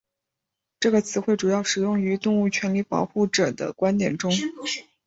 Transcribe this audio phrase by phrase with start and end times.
[0.79, 4.31] 这个词汇主要使用于动物权利保护者的观点中。